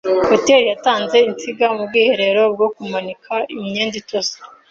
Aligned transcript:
Hoteri 0.29 0.65
yatanze 0.71 1.17
insinga 1.29 1.65
mu 1.75 1.83
bwiherero 1.89 2.41
bwo 2.53 2.67
kumanika 2.75 3.33
imyenda 3.55 3.95
itose. 4.01 4.35